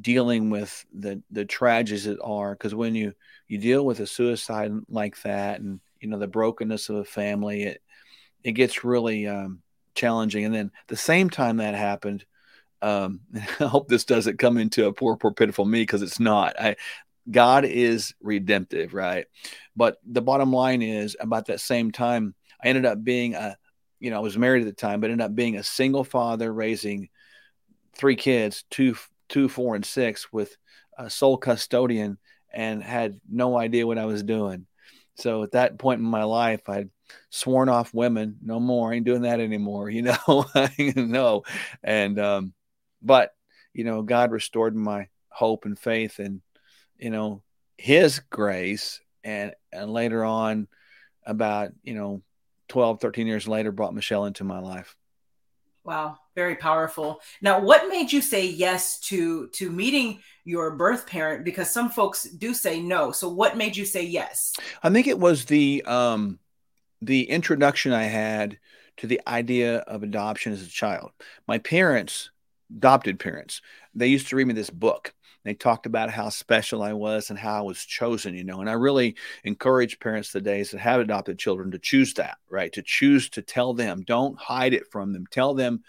dealing 0.00 0.50
with 0.50 0.84
the 0.92 1.22
the 1.30 1.44
tragedies 1.44 2.04
that 2.04 2.20
are 2.20 2.54
because 2.54 2.74
when 2.74 2.94
you 2.94 3.12
you 3.48 3.58
deal 3.58 3.84
with 3.84 4.00
a 4.00 4.06
suicide 4.06 4.72
like 4.88 5.20
that, 5.22 5.60
and 5.60 5.80
you 6.00 6.08
know 6.08 6.18
the 6.18 6.26
brokenness 6.26 6.88
of 6.88 6.96
a 6.96 7.04
family, 7.04 7.64
it 7.64 7.82
it 8.42 8.52
gets 8.52 8.84
really 8.84 9.26
um, 9.26 9.62
challenging. 9.94 10.44
And 10.44 10.54
then 10.54 10.70
the 10.88 10.96
same 10.96 11.30
time 11.30 11.58
that 11.58 11.74
happened. 11.74 12.24
Um, 12.82 13.20
I 13.60 13.64
hope 13.64 13.88
this 13.88 14.04
doesn't 14.04 14.38
come 14.38 14.58
into 14.58 14.86
a 14.86 14.92
poor, 14.92 15.16
poor, 15.16 15.32
pitiful 15.32 15.64
me 15.64 15.82
because 15.82 16.02
it's 16.02 16.20
not. 16.20 16.60
I 16.60 16.76
God 17.30 17.64
is 17.64 18.14
redemptive, 18.20 18.92
right? 18.92 19.26
But 19.74 19.98
the 20.04 20.20
bottom 20.20 20.52
line 20.52 20.82
is 20.82 21.16
about 21.18 21.46
that 21.46 21.60
same 21.60 21.90
time, 21.90 22.34
I 22.62 22.68
ended 22.68 22.84
up 22.84 23.02
being 23.02 23.34
a, 23.34 23.56
you 24.04 24.10
know, 24.10 24.16
I 24.16 24.20
was 24.20 24.38
married 24.38 24.62
at 24.62 24.66
the 24.66 24.72
time, 24.72 25.00
but 25.00 25.10
ended 25.10 25.24
up 25.24 25.34
being 25.34 25.56
a 25.56 25.62
single 25.62 26.04
father 26.04 26.52
raising 26.52 27.08
three 27.96 28.16
kids, 28.16 28.64
two, 28.70 28.96
two, 29.28 29.48
four, 29.48 29.74
and 29.74 29.84
six 29.84 30.32
with 30.32 30.56
a 30.98 31.08
sole 31.08 31.36
custodian 31.36 32.18
and 32.52 32.82
had 32.82 33.20
no 33.28 33.56
idea 33.58 33.86
what 33.86 33.98
I 33.98 34.04
was 34.04 34.22
doing. 34.22 34.66
So 35.16 35.42
at 35.42 35.52
that 35.52 35.78
point 35.78 36.00
in 36.00 36.06
my 36.06 36.24
life, 36.24 36.68
I'd 36.68 36.90
sworn 37.30 37.68
off 37.68 37.94
women, 37.94 38.36
no 38.42 38.60
more, 38.60 38.92
I 38.92 38.96
ain't 38.96 39.06
doing 39.06 39.22
that 39.22 39.40
anymore, 39.40 39.88
you 39.90 40.02
know, 40.02 40.44
no. 40.96 41.42
And, 41.82 42.18
um, 42.18 42.52
but, 43.00 43.30
you 43.72 43.84
know, 43.84 44.02
God 44.02 44.32
restored 44.32 44.76
my 44.76 45.08
hope 45.30 45.64
and 45.64 45.78
faith 45.78 46.18
and 46.18 46.42
you 46.98 47.10
know, 47.10 47.42
his 47.76 48.20
grace 48.30 49.00
and 49.22 49.52
and 49.72 49.92
later 49.92 50.24
on 50.24 50.68
about, 51.26 51.72
you 51.82 51.94
know, 51.94 52.22
12, 52.68 53.00
13 53.00 53.26
years 53.26 53.48
later 53.48 53.72
brought 53.72 53.94
Michele 53.94 54.24
into 54.26 54.44
my 54.44 54.58
life. 54.58 54.96
Wow, 55.84 56.16
very 56.34 56.56
powerful. 56.56 57.20
Now, 57.42 57.60
what 57.60 57.88
made 57.88 58.10
you 58.10 58.22
say 58.22 58.46
yes 58.46 58.98
to 59.00 59.48
to 59.48 59.70
meeting 59.70 60.20
your 60.44 60.76
birth 60.76 61.06
parent 61.06 61.44
because 61.44 61.70
some 61.70 61.90
folks 61.90 62.24
do 62.24 62.54
say 62.54 62.80
no. 62.80 63.12
So 63.12 63.28
what 63.28 63.58
made 63.58 63.76
you 63.76 63.84
say 63.84 64.02
yes? 64.02 64.54
I 64.82 64.88
think 64.88 65.06
it 65.06 65.18
was 65.18 65.44
the 65.44 65.82
um 65.84 66.38
the 67.02 67.28
introduction 67.28 67.92
I 67.92 68.04
had 68.04 68.58
to 68.98 69.06
the 69.06 69.20
idea 69.26 69.78
of 69.78 70.02
adoption 70.02 70.52
as 70.54 70.62
a 70.62 70.68
child. 70.68 71.10
My 71.46 71.58
parents 71.58 72.30
adopted 72.74 73.18
parents. 73.18 73.60
They 73.94 74.06
used 74.06 74.28
to 74.28 74.36
read 74.36 74.46
me 74.46 74.54
this 74.54 74.70
book. 74.70 75.14
They 75.44 75.54
talked 75.54 75.86
about 75.86 76.10
how 76.10 76.30
special 76.30 76.82
I 76.82 76.94
was 76.94 77.30
and 77.30 77.38
how 77.38 77.58
I 77.58 77.62
was 77.62 77.84
chosen, 77.84 78.34
you 78.34 78.44
know. 78.44 78.60
And 78.60 78.70
I 78.70 78.74
really 78.74 79.16
encourage 79.44 80.00
parents 80.00 80.32
today 80.32 80.62
that 80.62 80.80
have 80.80 81.00
adopted 81.00 81.38
children 81.38 81.70
to 81.72 81.78
choose 81.78 82.14
that, 82.14 82.38
right? 82.48 82.72
To 82.72 82.82
choose 82.82 83.28
to 83.30 83.42
tell 83.42 83.74
them, 83.74 84.02
don't 84.02 84.38
hide 84.38 84.72
it 84.72 84.90
from 84.90 85.12
them. 85.12 85.26
Tell 85.30 85.54
them 85.54 85.82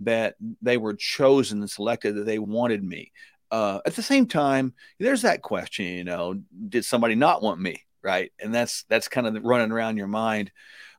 that 0.00 0.34
they 0.60 0.76
were 0.76 0.94
chosen 0.94 1.60
and 1.60 1.70
selected, 1.70 2.16
that 2.16 2.26
they 2.26 2.38
wanted 2.38 2.82
me. 2.82 3.12
Uh, 3.50 3.80
at 3.86 3.94
the 3.94 4.02
same 4.02 4.26
time, 4.26 4.74
there's 4.98 5.22
that 5.22 5.40
question, 5.40 5.86
you 5.86 6.04
know, 6.04 6.40
did 6.68 6.84
somebody 6.84 7.14
not 7.14 7.42
want 7.42 7.60
me, 7.60 7.84
right? 8.02 8.32
And 8.40 8.52
that's 8.52 8.84
that's 8.88 9.08
kind 9.08 9.26
of 9.26 9.44
running 9.44 9.70
around 9.70 9.96
your 9.96 10.08
mind. 10.08 10.50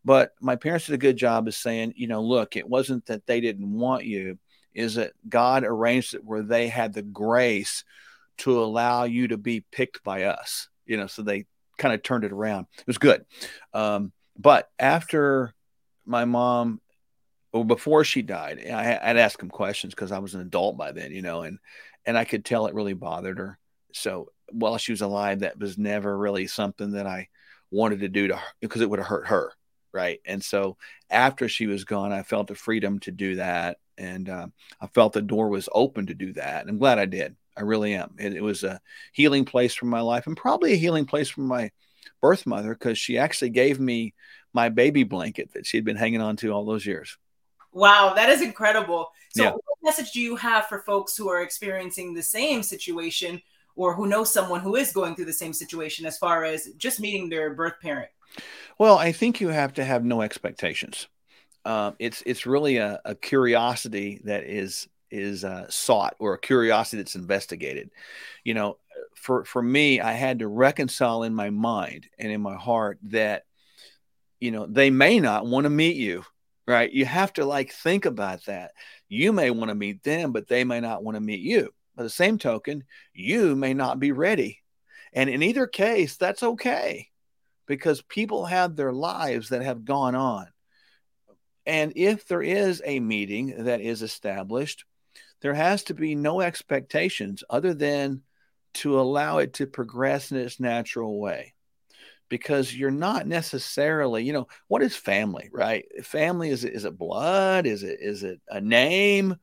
But 0.08 0.32
my 0.40 0.56
parents 0.56 0.86
did 0.86 0.96
a 0.96 1.00
good 1.00 1.18
job 1.18 1.50
of 1.50 1.54
saying, 1.54 1.96
you 1.98 2.08
know, 2.08 2.22
look, 2.22 2.56
it 2.56 2.70
wasn't 2.70 3.08
that 3.08 3.26
they 3.26 3.42
didn't 3.42 3.70
want 3.70 4.06
you, 4.06 4.40
is 4.74 4.96
that 4.96 5.12
God 5.28 5.66
arranged 5.66 6.14
it 6.14 6.24
where 6.24 6.44
they 6.44 6.70
had 6.70 6.94
the 6.94 7.02
grace 7.02 7.84
to 8.38 8.64
allow 8.64 9.04
you 9.04 9.28
to 9.28 9.38
be 9.38 9.66
picked 9.70 10.06
by 10.06 10.24
us, 10.24 10.70
you 10.86 10.96
know, 10.96 11.08
so 11.08 11.24
they 11.24 11.46
kind 11.78 11.94
of 11.94 12.04
turned 12.04 12.24
it 12.24 12.32
around. 12.32 12.68
It 12.80 12.88
was 12.88 13.00
good. 13.00 13.26
Um, 13.74 14.14
but 14.40 14.70
after 14.80 15.54
my 16.06 16.24
mom, 16.24 16.80
or 17.52 17.66
before 17.66 18.06
she 18.06 18.22
died, 18.22 18.66
I, 18.66 18.98
I'd 19.04 19.18
ask 19.18 19.38
him 19.44 19.50
questions 19.50 19.94
because 19.94 20.14
I 20.14 20.20
was 20.20 20.36
an 20.36 20.42
adult 20.42 20.78
by 20.78 20.94
then, 20.94 21.12
you 21.12 21.22
know, 21.22 21.42
and 21.42 21.60
and 22.06 22.18
I 22.18 22.24
could 22.24 22.46
tell 22.46 22.68
it 22.68 22.74
really 22.74 22.94
bothered 22.94 23.40
her. 23.40 23.60
So 23.92 24.30
while 24.54 24.78
she 24.78 24.94
was 24.94 25.02
alive, 25.02 25.40
that 25.40 25.60
was 25.60 25.78
never 25.78 26.18
really 26.18 26.48
something 26.48 26.92
that 26.92 27.08
I 27.08 27.28
wanted 27.72 28.00
to 28.00 28.08
do 28.08 28.30
to 28.30 28.40
because 28.62 28.80
it 28.80 28.90
would 28.90 29.00
have 29.00 29.10
hurt 29.10 29.28
her 29.28 29.52
right? 29.98 30.22
And 30.26 30.44
so 30.44 30.78
after 31.10 31.50
she 31.50 31.66
was 31.66 31.86
gone 31.86 32.12
i 32.12 32.22
felt 32.22 32.48
the 32.48 32.56
freedom 32.56 33.00
to 33.00 33.12
do 33.12 33.36
that. 33.36 33.80
And 33.98 34.30
uh, 34.30 34.48
i 34.80 34.88
felt 34.88 35.14
the 35.14 35.22
door 35.24 35.50
was 35.50 35.68
open 35.74 36.06
to 36.08 36.14
do 36.14 36.34
that. 36.34 36.62
And 36.62 36.70
i'm 36.70 36.78
glad 36.78 37.00
i 37.00 37.06
did. 37.06 37.36
I 37.58 37.62
really 37.62 37.96
am. 37.96 38.14
It, 38.20 38.34
it 38.36 38.44
was 38.44 38.64
a 38.64 38.80
healing 39.12 39.44
place 39.44 39.74
for 39.74 39.88
my 39.88 40.02
life 40.02 40.28
and 40.28 40.38
probably 40.38 40.74
a 40.74 40.78
healing 40.78 41.06
place 41.06 41.30
for 41.30 41.42
my 41.42 41.72
birth 42.22 42.46
mother 42.46 42.76
because 42.76 43.00
she 43.00 43.18
actually 43.18 43.50
gave 43.50 43.80
me 43.80 44.14
my 44.54 44.70
baby 44.70 45.04
blanket 45.04 45.54
that 45.54 45.66
she'd 45.66 45.84
been 45.84 45.96
hanging 45.96 46.22
on 46.22 46.36
to 46.38 46.52
all 46.52 46.66
those 46.66 46.86
years. 46.86 47.18
Wow 47.72 48.14
that 48.16 48.30
is 48.30 48.44
incredible. 48.44 49.10
So 49.36 49.44
yeah. 49.44 49.52
what 49.52 49.78
message 49.82 50.12
do 50.12 50.22
you 50.22 50.36
have 50.36 50.68
for 50.68 50.80
folks 50.82 51.18
who 51.18 51.28
are 51.30 51.42
experiencing 51.42 52.14
the 52.14 52.22
same 52.22 52.62
situation 52.62 53.42
or 53.76 53.96
who 53.96 54.08
know 54.08 54.24
someone 54.24 54.60
who 54.60 54.76
is 54.76 54.92
going 54.92 55.16
through 55.16 55.32
the 55.32 55.34
same 55.34 55.54
situation 55.54 56.06
as 56.06 56.18
far 56.18 56.44
as 56.44 56.70
just 56.78 57.00
meeting 57.00 57.30
their 57.30 57.54
birth 57.54 57.80
parent 57.82 58.10
well, 58.78 58.98
I 58.98 59.12
think 59.12 59.42
you 59.42 59.50
have 59.50 59.74
to 59.74 59.84
have 59.84 60.04
no 60.04 60.22
expectations. 60.22 61.08
Um, 61.66 61.96
it's 62.00 62.24
it's 62.26 62.46
really 62.46 62.78
a, 62.78 63.02
a, 63.04 63.16
curiosity 63.16 64.22
that 64.24 64.46
is 64.46 64.88
is 65.12 65.44
uh, 65.44 65.66
sought 65.70 66.16
or 66.20 66.34
a 66.34 66.40
curiosity 66.40 66.98
that's 66.98 67.16
investigated. 67.16 67.90
You 68.44 68.54
know, 68.54 68.78
for 69.16 69.44
for 69.44 69.62
me, 69.62 70.00
I 70.00 70.14
had 70.14 70.40
to 70.40 70.48
reconcile 70.48 71.24
in 71.24 71.34
my 71.34 71.50
mind 71.50 72.08
and 72.18 72.32
in 72.32 72.42
my 72.42 72.56
heart 72.56 73.00
that 73.04 73.44
you 74.40 74.52
know 74.52 74.66
they 74.66 74.90
may 74.90 75.20
not 75.20 75.46
want 75.46 75.66
to 75.66 75.70
meet 75.70 75.98
you. 75.98 76.24
Right? 76.68 76.92
You 76.92 77.06
have 77.06 77.34
to 77.34 77.46
like 77.46 77.72
think 77.72 78.06
about 78.06 78.46
that. 78.46 78.72
You 79.10 79.32
may 79.32 79.52
want 79.52 79.70
to 79.70 79.76
meet 79.76 80.04
them, 80.04 80.34
but 80.34 80.48
they 80.48 80.64
may 80.64 80.82
not 80.82 81.04
want 81.04 81.16
to 81.16 81.22
meet 81.22 81.40
you. 81.40 81.74
By 81.96 82.04
the 82.04 82.10
same 82.10 82.38
token, 82.38 82.84
you 83.14 83.56
may 83.56 83.74
not 83.74 84.00
be 84.00 84.12
ready. 84.12 84.62
And 85.14 85.30
in 85.30 85.44
either 85.44 85.66
case, 85.66 86.18
that's 86.18 86.44
okay 86.44 87.10
because 87.68 88.02
people 88.02 88.46
have 88.46 88.76
their 88.76 88.94
lives 88.94 89.50
that 89.50 89.62
have 89.62 89.86
gone 89.86 90.16
on. 90.16 90.48
And 91.66 91.94
if 91.96 92.26
there 92.28 92.42
is 92.42 92.82
a 92.86 93.00
meeting 93.00 93.66
that 93.66 93.82
is 93.82 94.02
established, 94.02 94.86
there 95.42 95.54
has 95.54 95.84
to 95.84 95.94
be 95.94 96.16
no 96.16 96.42
expectations 96.42 97.44
other 97.50 97.74
than 97.74 98.24
to 98.76 99.00
allow 99.00 99.40
it 99.40 99.54
to 99.54 99.68
progress 99.68 100.32
in 100.32 100.38
its 100.38 100.60
natural 100.60 101.20
way. 101.20 101.54
Because 102.30 102.76
you're 102.76 102.92
not 102.92 103.26
necessarily, 103.26 104.24
you 104.26 104.34
know, 104.34 104.48
what 104.68 104.82
is 104.82 104.96
family, 104.96 105.50
right? 105.52 105.86
Family 106.04 106.50
is 106.50 106.66
is 106.66 106.84
it 106.84 106.98
blood? 106.98 107.66
Is 107.66 107.84
it 107.84 108.00
is 108.02 108.24
it 108.24 108.42
a 108.50 108.60
name? 108.60 109.38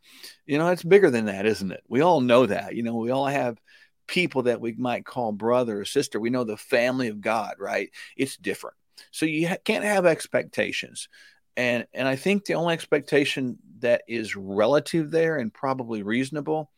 You 0.44 0.58
know, 0.58 0.68
it's 0.68 0.82
bigger 0.82 1.10
than 1.10 1.26
that, 1.26 1.46
isn't 1.46 1.72
it? 1.72 1.82
We 1.88 2.02
all 2.02 2.20
know 2.20 2.44
that. 2.44 2.74
You 2.74 2.82
know, 2.82 2.96
we 2.96 3.10
all 3.10 3.26
have 3.26 3.58
people 4.06 4.42
that 4.42 4.60
we 4.60 4.72
might 4.72 5.04
call 5.04 5.32
brother 5.32 5.80
or 5.80 5.84
sister. 5.84 6.20
We 6.20 6.30
know 6.30 6.44
the 6.44 6.56
family 6.56 7.08
of 7.08 7.20
God, 7.20 7.54
right? 7.58 7.90
It's 8.16 8.36
different. 8.36 8.76
So 9.10 9.26
you 9.26 9.48
ha- 9.48 9.56
can't 9.64 9.84
have 9.84 10.06
expectations. 10.06 11.08
And 11.56 11.86
and 11.94 12.08
I 12.08 12.16
think 12.16 12.44
the 12.44 12.54
only 12.54 12.74
expectation 12.74 13.58
that 13.78 14.02
is 14.08 14.36
relative 14.36 15.10
there 15.10 15.36
and 15.36 15.52
probably 15.52 16.02
reasonable 16.02 16.70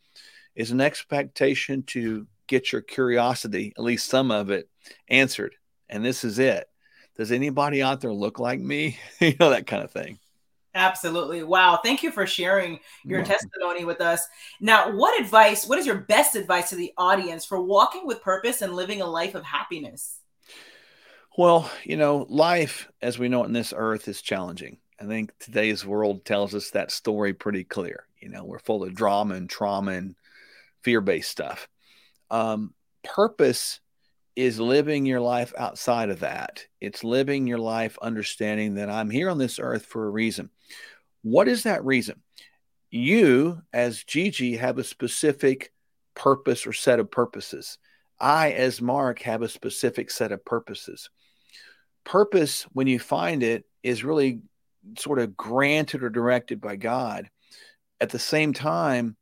is 0.54 0.70
an 0.70 0.80
expectation 0.80 1.82
to 1.84 2.26
get 2.46 2.72
your 2.72 2.82
curiosity, 2.82 3.72
at 3.76 3.84
least 3.84 4.08
some 4.08 4.30
of 4.30 4.50
it, 4.50 4.68
answered. 5.08 5.54
And 5.88 6.04
this 6.04 6.24
is 6.24 6.38
it. 6.38 6.68
Does 7.16 7.32
anybody 7.32 7.82
out 7.82 8.00
there 8.00 8.12
look 8.12 8.38
like 8.38 8.60
me? 8.60 8.98
you 9.20 9.34
know, 9.40 9.50
that 9.50 9.66
kind 9.66 9.82
of 9.82 9.90
thing. 9.90 10.18
Absolutely. 10.76 11.42
Wow. 11.42 11.80
Thank 11.82 12.02
you 12.02 12.10
for 12.12 12.26
sharing 12.26 12.78
your 13.02 13.24
testimony 13.24 13.86
with 13.86 14.02
us. 14.02 14.28
Now, 14.60 14.94
what 14.94 15.18
advice, 15.18 15.66
what 15.66 15.78
is 15.78 15.86
your 15.86 16.00
best 16.02 16.36
advice 16.36 16.68
to 16.68 16.76
the 16.76 16.92
audience 16.98 17.46
for 17.46 17.60
walking 17.62 18.06
with 18.06 18.22
purpose 18.22 18.60
and 18.60 18.74
living 18.74 19.00
a 19.00 19.06
life 19.06 19.34
of 19.34 19.42
happiness? 19.42 20.20
Well, 21.38 21.70
you 21.82 21.96
know, 21.96 22.26
life 22.28 22.90
as 23.00 23.18
we 23.18 23.28
know 23.28 23.42
it 23.42 23.46
in 23.46 23.54
this 23.54 23.72
earth 23.74 24.06
is 24.06 24.20
challenging. 24.20 24.76
I 25.00 25.06
think 25.06 25.32
today's 25.38 25.84
world 25.84 26.26
tells 26.26 26.54
us 26.54 26.70
that 26.72 26.90
story 26.90 27.32
pretty 27.32 27.64
clear. 27.64 28.04
You 28.20 28.28
know, 28.28 28.44
we're 28.44 28.58
full 28.58 28.84
of 28.84 28.94
drama 28.94 29.34
and 29.34 29.48
trauma 29.48 29.92
and 29.92 30.14
fear 30.82 31.00
based 31.00 31.30
stuff. 31.30 31.68
Um, 32.30 32.74
purpose 33.02 33.80
is 34.36 34.60
living 34.60 35.06
your 35.06 35.20
life 35.20 35.52
outside 35.56 36.10
of 36.10 36.20
that. 36.20 36.66
It's 36.80 37.02
living 37.02 37.46
your 37.46 37.58
life 37.58 37.98
understanding 38.02 38.74
that 38.74 38.90
I'm 38.90 39.08
here 39.08 39.30
on 39.30 39.38
this 39.38 39.58
earth 39.58 39.86
for 39.86 40.06
a 40.06 40.10
reason. 40.10 40.50
What 41.22 41.48
is 41.48 41.62
that 41.62 41.84
reason? 41.84 42.22
You, 42.90 43.62
as 43.72 44.04
Gigi, 44.04 44.56
have 44.58 44.78
a 44.78 44.84
specific 44.84 45.72
purpose 46.14 46.66
or 46.66 46.74
set 46.74 47.00
of 47.00 47.10
purposes. 47.10 47.78
I, 48.20 48.52
as 48.52 48.80
Mark, 48.80 49.22
have 49.22 49.42
a 49.42 49.48
specific 49.48 50.10
set 50.10 50.32
of 50.32 50.44
purposes. 50.44 51.10
Purpose, 52.04 52.64
when 52.72 52.86
you 52.86 52.98
find 52.98 53.42
it, 53.42 53.64
is 53.82 54.04
really 54.04 54.40
sort 54.98 55.18
of 55.18 55.36
granted 55.36 56.02
or 56.02 56.10
directed 56.10 56.60
by 56.60 56.76
God. 56.76 57.28
At 58.00 58.10
the 58.10 58.18
same 58.18 58.52
time, 58.52 59.16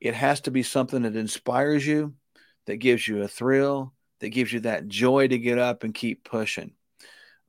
it 0.00 0.14
has 0.14 0.42
to 0.42 0.50
be 0.50 0.62
something 0.62 1.02
that 1.02 1.16
inspires 1.16 1.86
you, 1.86 2.14
that 2.66 2.76
gives 2.76 3.06
you 3.06 3.22
a 3.22 3.28
thrill, 3.28 3.92
that 4.22 4.30
gives 4.30 4.52
you 4.52 4.60
that 4.60 4.86
joy 4.86 5.26
to 5.26 5.36
get 5.36 5.58
up 5.58 5.82
and 5.82 5.92
keep 5.92 6.22
pushing. 6.22 6.72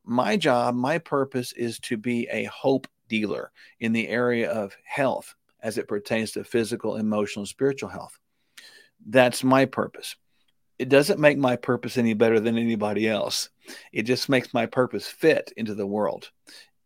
My 0.03 0.36
job, 0.36 0.74
my 0.74 0.98
purpose 0.98 1.53
is 1.53 1.77
to 1.82 1.98
be 1.98 2.27
a 2.32 2.46
hope 2.46 2.88
dealer 3.08 3.51
in 3.80 3.94
the 3.94 4.08
area 4.08 4.51
of 4.51 4.75
health 4.84 5.36
as 5.62 5.77
it 5.77 5.88
pertains 5.88 6.32
to 6.32 6.44
physical, 6.44 6.96
emotional, 6.96 7.46
spiritual 7.46 7.89
health. 7.89 8.18
That's 9.06 9.44
my 9.44 9.65
purpose. 9.65 10.15
It 10.80 10.89
doesn't 10.89 11.20
make 11.20 11.38
my 11.38 11.58
purpose 11.58 11.96
any 11.96 12.15
better 12.15 12.39
than 12.39 12.58
anybody 12.58 13.08
else. 13.08 13.50
It 13.92 14.03
just 14.03 14.27
makes 14.27 14.51
my 14.51 14.65
purpose 14.65 15.08
fit 15.08 15.53
into 15.56 15.75
the 15.75 15.86
world. 15.86 16.32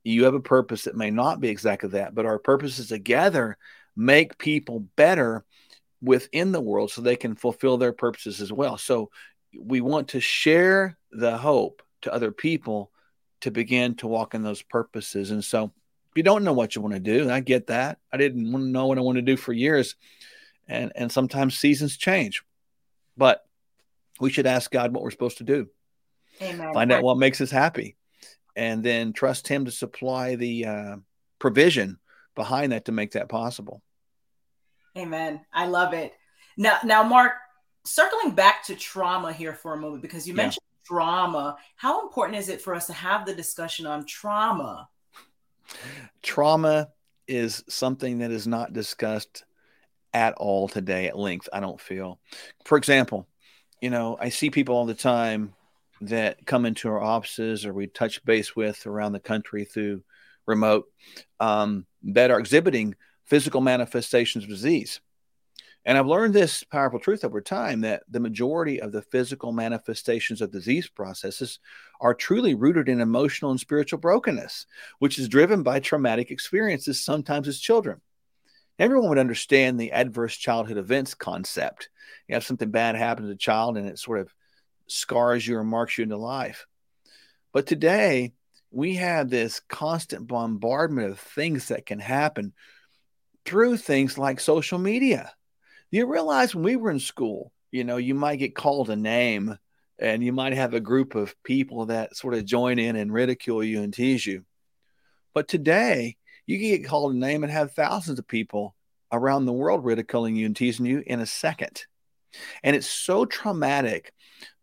You 0.04 0.26
have 0.26 0.34
a 0.34 0.42
purpose 0.42 0.84
that 0.84 0.98
may 0.98 1.12
not 1.12 1.40
be 1.40 1.48
exactly 1.48 1.90
that, 1.92 2.14
but 2.14 2.26
our 2.26 2.40
purposes 2.40 2.90
together 2.90 3.58
make 3.96 4.38
people 4.38 4.82
better 4.98 5.46
within 6.02 6.52
the 6.52 6.62
world 6.62 6.92
so 6.92 7.02
they 7.02 7.16
can 7.16 7.36
fulfill 7.36 7.78
their 7.78 7.94
purposes 7.94 8.42
as 8.42 8.52
well. 8.52 8.78
So 8.78 9.10
we 9.58 9.82
want 9.82 10.10
to 10.10 10.20
share 10.20 10.98
the 11.12 11.38
hope 11.38 11.82
to 12.02 12.14
other 12.14 12.32
people 12.32 12.92
to 13.42 13.52
begin 13.52 13.96
to 13.96 14.08
walk 14.08 14.34
in 14.34 14.44
those 14.44 14.62
purposes. 14.62 15.32
And 15.32 15.44
so, 15.44 15.66
if 15.66 16.18
you 16.18 16.24
don't 16.24 16.44
know 16.44 16.54
what 16.54 16.76
you 16.76 16.82
want 16.82 16.96
to 16.96 17.00
do, 17.00 17.30
I 17.30 17.40
get 17.40 17.68
that. 17.68 18.00
I 18.12 18.18
didn't 18.18 18.52
want 18.52 18.66
to 18.66 18.70
know 18.70 18.88
what 18.88 18.98
I 18.98 19.02
want 19.02 19.18
to 19.18 19.22
do 19.22 19.38
for 19.38 19.54
years, 19.54 19.96
and 20.68 20.92
and 20.96 21.12
sometimes 21.12 21.58
seasons 21.58 21.98
change, 21.98 22.44
but 23.16 23.46
we 24.20 24.32
should 24.32 24.48
ask 24.48 24.72
God 24.72 24.94
what 24.94 25.04
we're 25.04 25.12
supposed 25.12 25.38
to 25.38 25.44
do. 25.44 25.68
Amen. 26.42 26.74
Find 26.74 26.92
out 26.92 27.04
what 27.04 27.18
makes 27.18 27.42
us 27.42 27.52
happy, 27.52 27.96
and 28.56 28.84
then 28.84 29.14
trust 29.14 29.48
Him 29.48 29.66
to 29.66 29.72
supply 29.72 30.36
the 30.36 30.66
uh, 30.66 30.96
provision 31.40 32.00
behind 32.36 32.72
that 32.72 32.86
to 32.86 32.92
make 32.92 33.12
that 33.12 33.30
possible. 33.30 33.82
Amen. 34.98 35.42
I 35.54 35.68
love 35.68 35.94
it. 35.94 36.14
Now, 36.58 36.80
now, 36.84 37.04
Mark, 37.04 37.34
circling 37.88 38.32
back 38.32 38.64
to 38.66 38.76
trauma 38.76 39.34
here 39.34 39.54
for 39.54 39.74
a 39.74 39.78
moment 39.78 40.02
because 40.02 40.28
you 40.28 40.34
yeah. 40.34 40.44
mentioned 40.44 40.64
trauma. 40.86 41.58
How 41.76 42.02
important 42.02 42.38
is 42.38 42.50
it 42.50 42.62
for 42.62 42.76
us 42.76 42.88
to 42.88 42.94
have 42.94 43.26
the 43.26 43.34
discussion 43.34 43.86
on 43.86 44.06
trauma? 44.06 44.90
Trauma 46.22 46.90
is 47.28 47.64
something 47.68 48.20
that 48.20 48.32
is 48.32 48.48
not 48.48 48.74
discussed 48.74 49.44
at 50.14 50.34
all 50.36 50.68
today 50.68 51.08
at 51.08 51.18
length, 51.18 51.50
I 51.52 51.60
don't 51.60 51.80
feel. 51.80 52.20
For 52.66 52.78
example, 52.78 53.28
you 53.82 53.90
know, 53.90 54.18
I 54.20 54.30
see 54.30 54.50
people 54.50 54.76
all 54.76 54.86
the 54.86 54.94
time 54.94 55.54
that 56.02 56.46
come 56.46 56.66
into 56.66 56.88
our 56.88 57.02
offices 57.02 57.66
or 57.66 57.74
we 57.74 57.88
touch 57.88 58.24
base 58.24 58.56
with 58.56 58.86
around 58.86 59.12
the 59.12 59.20
country 59.20 59.66
through 59.66 60.04
remote 60.46 60.86
um, 61.40 61.86
that 62.04 62.32
are 62.32 62.40
exhibiting 62.40 62.96
physical 63.26 63.62
manifestations 63.62 64.46
of 64.46 64.50
disease. 64.50 65.02
And 65.88 65.98
I've 65.98 66.06
learned 66.06 66.34
this 66.34 66.66
powerful 66.66 67.00
truth 67.00 67.24
over 67.24 67.40
time 67.40 67.80
that 67.82 68.04
the 68.10 68.20
majority 68.20 68.82
of 68.82 68.92
the 68.92 69.02
physical 69.02 69.54
manifestations 69.54 70.42
of 70.42 70.52
disease 70.52 70.90
processes 70.90 71.60
are 72.02 72.14
truly 72.14 72.56
rooted 72.56 72.90
in 72.90 73.00
emotional 73.00 73.52
and 73.52 73.60
spiritual 73.60 73.98
brokenness, 73.98 74.66
which 75.00 75.18
is 75.18 75.30
driven 75.30 75.64
by 75.64 75.80
traumatic 75.80 76.30
experiences, 76.30 77.02
sometimes 77.02 77.48
as 77.48 77.58
children. 77.58 78.02
Everyone 78.78 79.08
would 79.08 79.18
understand 79.18 79.80
the 79.80 79.94
adverse 79.94 80.36
childhood 80.36 80.78
events 80.78 81.14
concept. 81.14 81.88
You 82.28 82.36
have 82.36 82.44
something 82.44 82.70
bad 82.70 82.98
happen 82.98 83.24
to 83.26 83.32
a 83.32 83.36
child 83.38 83.78
and 83.78 83.88
it 83.88 83.98
sort 83.98 84.20
of 84.20 84.34
scars 84.88 85.48
you 85.48 85.56
or 85.56 85.64
marks 85.64 85.98
you 85.98 86.04
into 86.04 86.18
life. 86.18 86.68
But 87.54 87.66
today, 87.66 88.34
we 88.72 88.96
have 88.96 89.30
this 89.30 89.62
constant 89.70 90.28
bombardment 90.28 91.12
of 91.12 91.20
things 91.20 91.70
that 91.70 91.86
can 91.86 92.00
happen 92.00 92.52
through 93.46 93.78
things 93.78 94.18
like 94.18 94.42
social 94.42 94.80
media 94.80 95.32
you 95.92 96.06
realize 96.06 96.54
when 96.54 96.64
we 96.64 96.76
were 96.76 96.92
in 96.92 97.00
school, 97.00 97.52
you 97.72 97.84
know, 97.84 97.98
you 97.98 98.14
might 98.14 98.38
get 98.38 98.56
called 98.56 98.90
a 98.90 98.96
name 98.96 99.58
and 100.00 100.24
you 100.24 100.32
might 100.32 100.54
have 100.54 100.74
a 100.74 100.80
group 100.80 101.16
of 101.16 101.36
people 101.44 101.88
that 101.88 102.16
sort 102.16 102.34
of 102.34 102.46
join 102.46 102.80
in 102.80 102.96
and 102.96 103.12
ridicule 103.12 103.64
you 103.64 103.82
and 103.82 103.94
tease 103.94 104.26
you. 104.26 104.44
But 105.34 105.48
today, 105.48 106.18
you 106.46 106.58
can 106.58 106.68
get 106.70 106.88
called 106.88 107.14
a 107.14 107.18
name 107.18 107.44
and 107.44 107.52
have 107.52 107.72
thousands 107.72 108.20
of 108.20 108.28
people 108.28 108.76
around 109.12 109.46
the 109.46 109.54
world 109.54 109.86
ridiculing 109.86 110.36
you 110.36 110.46
and 110.46 110.56
teasing 110.56 110.86
you 110.86 111.04
in 111.06 111.20
a 111.20 111.26
second. 111.26 111.86
And 112.64 112.76
it's 112.76 112.88
so 112.88 113.26
traumatic 113.26 114.14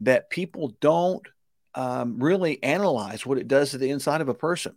that 0.01 0.31
people 0.31 0.75
don't 0.81 1.27
um, 1.75 2.19
really 2.19 2.63
analyze 2.63 3.27
what 3.27 3.39
it 3.39 3.49
does 3.49 3.71
to 3.71 3.79
the 3.79 3.91
inside 3.91 4.21
of 4.21 4.29
a 4.29 4.35
person. 4.35 4.77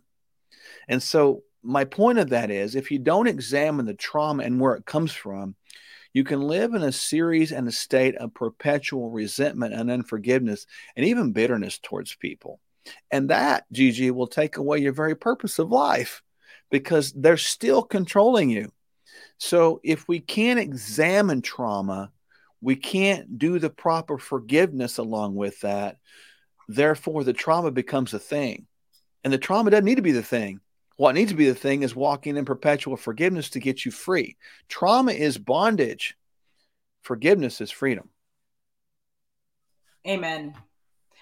And 0.88 1.02
so, 1.02 1.42
my 1.62 1.84
point 1.84 2.18
of 2.18 2.30
that 2.30 2.50
is 2.50 2.74
if 2.74 2.90
you 2.90 2.98
don't 2.98 3.26
examine 3.26 3.84
the 3.84 3.94
trauma 3.94 4.44
and 4.44 4.60
where 4.60 4.74
it 4.74 4.86
comes 4.86 5.12
from, 5.12 5.56
you 6.12 6.24
can 6.24 6.40
live 6.40 6.74
in 6.74 6.82
a 6.82 6.92
series 6.92 7.52
and 7.52 7.68
a 7.68 7.72
state 7.72 8.16
of 8.16 8.34
perpetual 8.34 9.10
resentment 9.10 9.74
and 9.74 9.90
unforgiveness 9.90 10.66
and 10.96 11.06
even 11.06 11.32
bitterness 11.32 11.78
towards 11.78 12.16
people. 12.16 12.60
And 13.10 13.30
that, 13.30 13.64
Gigi, 13.72 14.10
will 14.10 14.26
take 14.26 14.56
away 14.56 14.78
your 14.78 14.92
very 14.92 15.14
purpose 15.14 15.58
of 15.58 15.70
life 15.70 16.22
because 16.70 17.12
they're 17.12 17.36
still 17.36 17.82
controlling 17.82 18.50
you. 18.50 18.70
So 19.38 19.80
if 19.84 20.08
we 20.08 20.20
can't 20.20 20.58
examine 20.58 21.42
trauma, 21.42 22.10
we 22.60 22.76
can't 22.76 23.38
do 23.38 23.58
the 23.58 23.70
proper 23.70 24.18
forgiveness 24.18 24.98
along 24.98 25.34
with 25.34 25.60
that. 25.60 25.96
Therefore, 26.68 27.24
the 27.24 27.32
trauma 27.32 27.70
becomes 27.70 28.14
a 28.14 28.18
thing. 28.18 28.66
And 29.24 29.32
the 29.32 29.38
trauma 29.38 29.70
doesn't 29.70 29.84
need 29.84 29.96
to 29.96 30.02
be 30.02 30.12
the 30.12 30.22
thing. 30.22 30.60
What 30.98 31.14
needs 31.14 31.30
to 31.30 31.36
be 31.36 31.48
the 31.48 31.54
thing 31.54 31.84
is 31.84 31.94
walking 31.94 32.36
in 32.36 32.44
perpetual 32.44 32.96
forgiveness 32.96 33.50
to 33.50 33.60
get 33.60 33.84
you 33.84 33.92
free. 33.92 34.36
Trauma 34.68 35.12
is 35.12 35.38
bondage, 35.38 36.16
forgiveness 37.02 37.60
is 37.60 37.70
freedom. 37.70 38.08
Amen. 40.04 40.54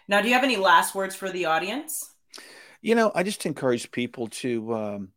Now, 0.08 0.22
do 0.22 0.28
you 0.28 0.34
have 0.34 0.44
any 0.44 0.56
last 0.56 0.94
words 0.94 1.14
for 1.14 1.30
the 1.30 1.44
audience? 1.44 2.14
You 2.80 2.94
know, 2.94 3.12
I 3.14 3.22
just 3.22 3.44
encourage 3.44 3.90
people 3.90 4.28
to 4.28 4.74
um, 4.74 5.08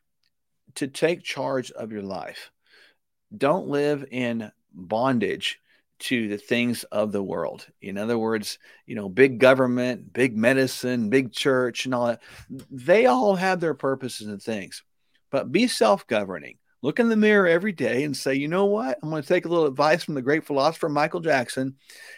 to 0.76 0.88
take 0.88 1.24
charge 1.24 1.72
of 1.72 1.94
your 1.94 2.02
life. 2.02 2.52
Don't 3.36 3.70
live 3.70 4.06
in 4.12 4.52
bondage 4.74 5.62
to 6.00 6.28
the 6.28 6.38
things 6.38 6.84
of 6.86 7.12
the 7.12 7.24
world. 7.24 7.68
In 7.82 7.98
other 7.98 8.18
words, 8.18 8.58
you 8.86 8.96
know, 8.96 9.10
big 9.10 9.40
government, 9.40 10.14
big 10.14 10.36
medicine, 10.36 11.10
big 11.10 11.32
church, 11.32 11.86
and 11.86 11.94
all 11.94 12.08
that, 12.08 12.22
they 12.50 13.06
all 13.06 13.36
have 13.36 13.60
their 13.60 13.74
purposes 13.74 14.28
and 14.28 14.42
things. 14.42 14.84
But 15.32 15.52
be 15.52 15.68
self 15.68 16.08
governing. 16.08 16.58
Look 16.82 17.00
in 17.00 17.10
the 17.10 17.18
mirror 17.18 17.46
every 17.46 17.74
day 17.74 18.06
and 18.06 18.16
say, 18.16 18.36
you 18.36 18.48
know 18.48 18.66
what? 18.66 18.98
I'm 19.04 19.10
going 19.10 19.22
to 19.22 19.28
take 19.28 19.44
a 19.44 19.50
little 19.50 19.66
advice 19.66 20.02
from 20.02 20.14
the 20.14 20.22
great 20.22 20.46
philosopher 20.46 20.88
Michael 20.88 21.20
Jackson 21.20 21.76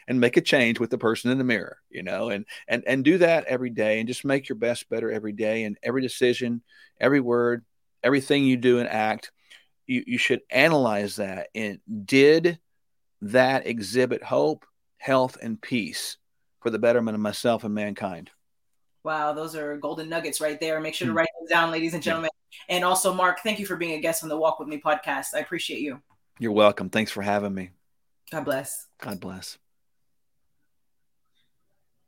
and 0.07 0.19
make 0.19 0.37
a 0.37 0.41
change 0.41 0.79
with 0.79 0.91
the 0.91 0.99
person 0.99 1.31
in 1.31 1.39
the 1.39 1.43
mirror, 1.43 1.77
you 1.89 2.03
know, 2.03 2.29
and 2.29 2.45
and 2.67 2.83
and 2.85 3.03
do 3.03 3.17
that 3.17 3.45
every 3.45 3.71
day 3.71 3.99
and 3.99 4.07
just 4.07 4.23
make 4.23 4.47
your 4.47 4.57
best 4.57 4.87
better 4.87 5.11
every 5.11 5.31
day 5.31 5.63
and 5.63 5.79
every 5.81 6.03
decision, 6.03 6.61
every 6.99 7.19
word, 7.19 7.65
everything 8.03 8.43
you 8.43 8.55
do 8.55 8.77
and 8.77 8.87
act, 8.87 9.31
you, 9.87 10.03
you 10.05 10.17
should 10.19 10.41
analyze 10.51 11.15
that. 11.15 11.49
And 11.55 11.79
did 12.05 12.59
that 13.21 13.67
exhibit 13.67 14.23
hope, 14.23 14.65
health, 14.97 15.37
and 15.41 15.61
peace 15.61 16.17
for 16.61 16.69
the 16.69 16.79
betterment 16.79 17.15
of 17.15 17.21
myself 17.21 17.63
and 17.63 17.73
mankind. 17.73 18.31
Wow, 19.03 19.33
those 19.33 19.55
are 19.55 19.77
golden 19.77 20.09
nuggets 20.09 20.41
right 20.41 20.59
there. 20.59 20.79
Make 20.79 20.93
sure 20.93 21.07
to 21.07 21.11
hmm. 21.11 21.17
write 21.17 21.29
those 21.39 21.49
down, 21.49 21.71
ladies 21.71 21.93
and 21.93 22.03
gentlemen. 22.03 22.29
And 22.69 22.83
also, 22.83 23.13
Mark, 23.13 23.39
thank 23.41 23.59
you 23.59 23.65
for 23.65 23.75
being 23.75 23.97
a 23.97 24.01
guest 24.01 24.23
on 24.23 24.29
the 24.29 24.37
Walk 24.37 24.59
With 24.59 24.67
Me 24.67 24.79
podcast. 24.79 25.27
I 25.33 25.39
appreciate 25.39 25.81
you. 25.81 26.01
You're 26.39 26.51
welcome. 26.51 26.89
Thanks 26.89 27.11
for 27.11 27.21
having 27.21 27.53
me. 27.53 27.71
God 28.31 28.45
bless. 28.45 28.87
God 28.99 29.19
bless. 29.19 29.57